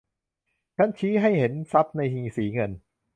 [0.75, 2.01] ฉันชี้ให้เห็นซับใน
[2.35, 2.71] สีเงิน